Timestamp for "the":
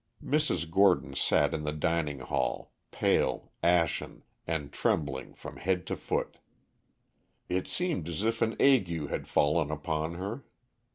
1.63-1.71